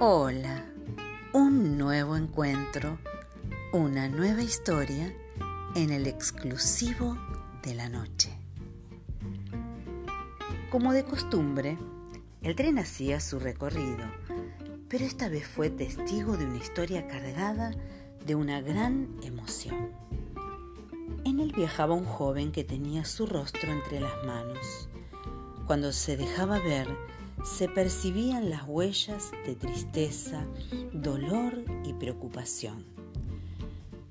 [0.00, 0.64] Hola,
[1.32, 3.00] un nuevo encuentro,
[3.72, 5.12] una nueva historia
[5.74, 7.18] en el exclusivo
[7.64, 8.30] de la noche.
[10.70, 11.76] Como de costumbre,
[12.42, 14.06] el tren hacía su recorrido,
[14.88, 17.72] pero esta vez fue testigo de una historia cargada
[18.24, 19.90] de una gran emoción.
[21.24, 24.88] En él viajaba un joven que tenía su rostro entre las manos.
[25.66, 26.86] Cuando se dejaba ver,
[27.44, 30.44] se percibían las huellas de tristeza,
[30.92, 32.84] dolor y preocupación.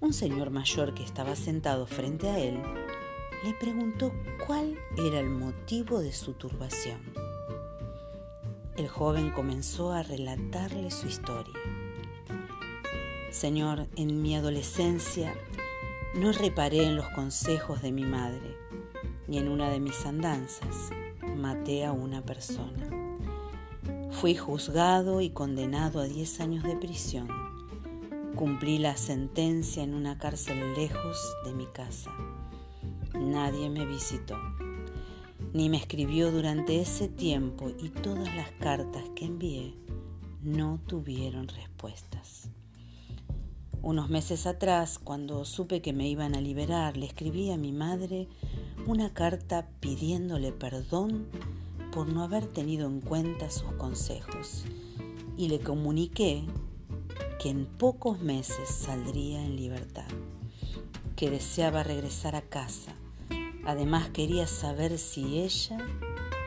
[0.00, 2.60] Un señor mayor que estaba sentado frente a él
[3.44, 4.12] le preguntó
[4.46, 7.00] cuál era el motivo de su turbación.
[8.76, 11.54] El joven comenzó a relatarle su historia.
[13.30, 15.34] Señor, en mi adolescencia
[16.14, 18.56] no reparé en los consejos de mi madre,
[19.28, 20.90] y en una de mis andanzas
[21.36, 22.93] maté a una persona.
[24.20, 27.28] Fui juzgado y condenado a 10 años de prisión.
[28.36, 32.10] Cumplí la sentencia en una cárcel lejos de mi casa.
[33.12, 34.38] Nadie me visitó,
[35.52, 39.74] ni me escribió durante ese tiempo y todas las cartas que envié
[40.42, 42.48] no tuvieron respuestas.
[43.82, 48.28] Unos meses atrás, cuando supe que me iban a liberar, le escribí a mi madre
[48.86, 51.26] una carta pidiéndole perdón
[51.94, 54.64] por no haber tenido en cuenta sus consejos
[55.36, 56.42] y le comuniqué
[57.40, 60.08] que en pocos meses saldría en libertad,
[61.14, 62.92] que deseaba regresar a casa.
[63.64, 65.78] Además quería saber si ella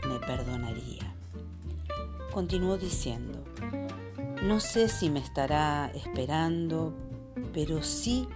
[0.06, 1.16] me perdonaría.
[2.34, 3.42] Continuó diciendo,
[4.44, 6.94] no sé si me estará esperando,
[7.54, 8.28] pero sí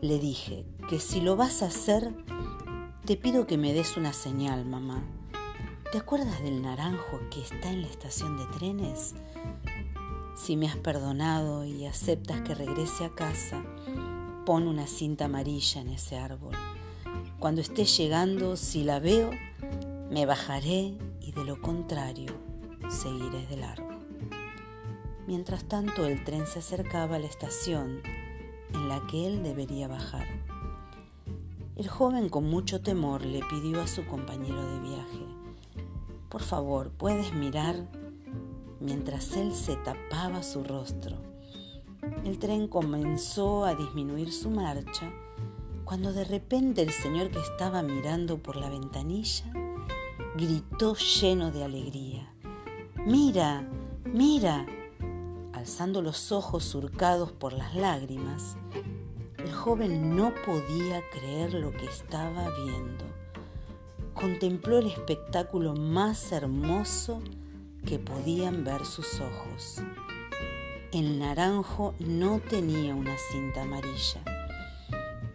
[0.00, 2.12] le dije que si lo vas a hacer,
[3.04, 5.04] te pido que me des una señal, mamá
[5.92, 9.14] ¿Te acuerdas del naranjo que está en la estación de trenes?
[10.36, 13.62] Si me has perdonado y aceptas que regrese a casa,
[14.44, 16.54] pon una cinta amarilla en ese árbol.
[17.38, 19.30] Cuando esté llegando, si la veo,
[20.10, 22.34] me bajaré y de lo contrario,
[22.88, 23.88] seguiré de largo.
[25.26, 28.02] Mientras tanto, el tren se acercaba a la estación
[28.72, 30.26] en la que él debería bajar.
[31.76, 35.26] El joven con mucho temor le pidió a su compañero de viaje,
[36.28, 37.76] por favor, puedes mirar
[38.80, 41.16] mientras él se tapaba su rostro.
[42.24, 45.10] El tren comenzó a disminuir su marcha
[45.84, 49.52] cuando de repente el señor que estaba mirando por la ventanilla
[50.36, 52.32] gritó lleno de alegría.
[53.06, 53.68] Mira,
[54.04, 54.66] mira.
[55.52, 58.56] Alzando los ojos surcados por las lágrimas,
[59.38, 63.23] el joven no podía creer lo que estaba viendo
[64.24, 67.20] contempló el espectáculo más hermoso
[67.84, 69.82] que podían ver sus ojos.
[70.92, 74.22] El naranjo no tenía una cinta amarilla,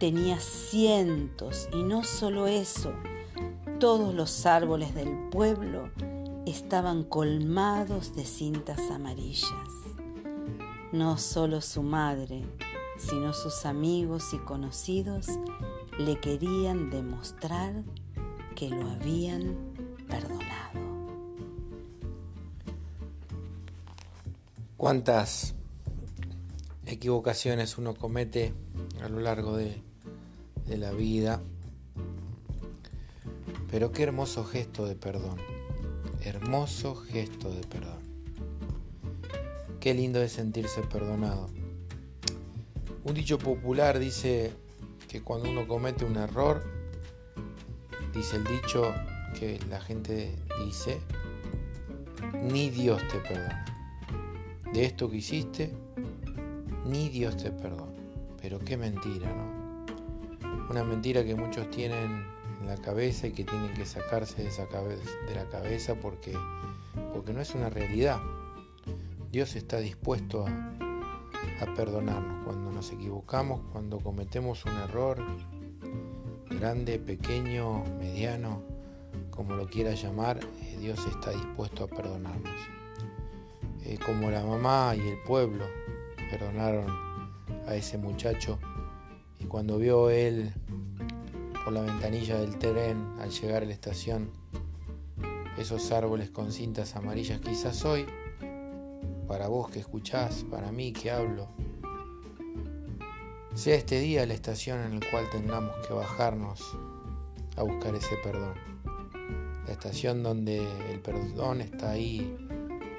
[0.00, 2.92] tenía cientos y no solo eso,
[3.78, 5.88] todos los árboles del pueblo
[6.44, 9.70] estaban colmados de cintas amarillas.
[10.90, 12.42] No solo su madre,
[12.98, 15.28] sino sus amigos y conocidos
[15.96, 17.84] le querían demostrar
[18.54, 19.56] que lo habían
[20.08, 20.80] perdonado.
[24.76, 25.54] ¿Cuántas
[26.86, 28.54] equivocaciones uno comete
[29.02, 29.82] a lo largo de,
[30.66, 31.42] de la vida?
[33.70, 35.38] Pero qué hermoso gesto de perdón.
[36.22, 38.00] Hermoso gesto de perdón.
[39.80, 41.48] Qué lindo es sentirse perdonado.
[43.04, 44.52] Un dicho popular dice
[45.08, 46.79] que cuando uno comete un error,
[48.12, 48.94] dice el dicho
[49.38, 50.34] que la gente
[50.64, 51.00] dice,
[52.42, 53.64] ni Dios te perdona.
[54.72, 55.72] De esto que hiciste,
[56.86, 57.92] ni Dios te perdona.
[58.40, 59.60] Pero qué mentira, ¿no?
[60.70, 62.24] Una mentira que muchos tienen
[62.60, 66.32] en la cabeza y que tienen que sacarse de, esa de la cabeza porque,
[67.12, 68.20] porque no es una realidad.
[69.32, 70.50] Dios está dispuesto a,
[71.60, 75.18] a perdonarnos cuando nos equivocamos, cuando cometemos un error,
[76.60, 78.62] grande, pequeño, mediano,
[79.30, 82.52] como lo quiera llamar, eh, Dios está dispuesto a perdonarnos.
[83.82, 85.64] Eh, como la mamá y el pueblo
[86.30, 86.86] perdonaron
[87.66, 88.58] a ese muchacho
[89.38, 90.52] y cuando vio él
[91.64, 94.30] por la ventanilla del tren al llegar a la estación
[95.56, 98.04] esos árboles con cintas amarillas, quizás hoy,
[99.26, 101.48] para vos que escuchás, para mí que hablo,
[103.54, 106.76] sea este día la estación en la cual tengamos que bajarnos
[107.56, 108.54] a buscar ese perdón.
[109.66, 110.58] La estación donde
[110.90, 112.36] el perdón está ahí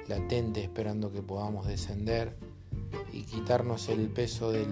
[0.06, 2.36] latente esperando que podamos descender
[3.12, 4.68] y quitarnos el peso del,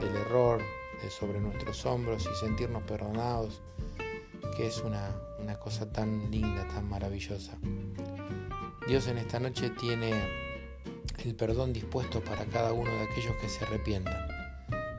[0.00, 0.60] del error
[1.02, 3.60] de sobre nuestros hombros y sentirnos perdonados,
[4.56, 7.58] que es una, una cosa tan linda, tan maravillosa.
[8.86, 10.12] Dios en esta noche tiene
[11.24, 14.35] el perdón dispuesto para cada uno de aquellos que se arrepientan.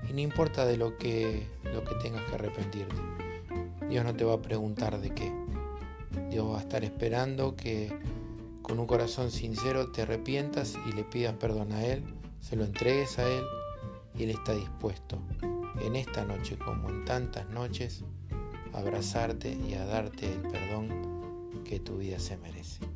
[0.09, 2.95] Y no importa de lo que, lo que tengas que arrepentirte.
[3.89, 5.31] Dios no te va a preguntar de qué.
[6.29, 7.91] Dios va a estar esperando que
[8.61, 12.03] con un corazón sincero te arrepientas y le pidas perdón a Él,
[12.41, 13.43] se lo entregues a Él
[14.17, 15.19] y Él está dispuesto
[15.81, 18.03] en esta noche como en tantas noches
[18.73, 22.86] a abrazarte y a darte el perdón que tu vida se merece.